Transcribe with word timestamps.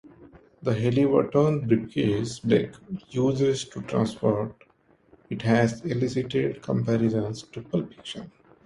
The 0.63 0.73
Haliburton 0.73 1.67
briefcase 1.67 2.39
Blake 2.39 2.71
uses 3.11 3.65
to 3.65 3.83
transport 3.83 4.59
it 5.29 5.43
has 5.43 5.81
elicited 5.81 6.63
comparisons 6.63 7.43
to 7.43 7.61
"Pulp 7.61 7.93
Fiction". 7.93 8.31